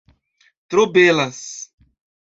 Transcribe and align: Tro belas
Tro 0.69 0.87
belas 0.95 1.45